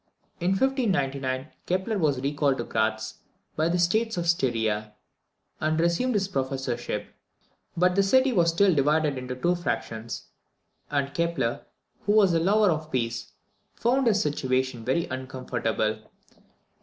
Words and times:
In 0.39 0.53
1599, 0.53 1.49
Kepler 1.67 1.99
was 1.99 2.21
recalled 2.21 2.57
to 2.57 2.63
Gratz 2.63 3.19
by 3.55 3.69
the 3.69 3.77
States 3.77 4.17
of 4.17 4.27
Styria, 4.27 4.93
and 5.59 5.79
resumed 5.79 6.15
his 6.15 6.27
professorship; 6.27 7.13
but 7.77 7.93
the 7.93 8.01
city 8.01 8.33
was 8.33 8.49
still 8.49 8.73
divided 8.73 9.15
into 9.15 9.35
two 9.35 9.53
factions, 9.53 10.23
and 10.89 11.13
Kepler, 11.13 11.67
who 12.07 12.13
was 12.13 12.33
a 12.33 12.39
lover 12.39 12.71
of 12.71 12.91
peace, 12.91 13.33
found 13.75 14.07
his 14.07 14.19
situation 14.19 14.83
very 14.83 15.05
uncomfortable. 15.05 15.99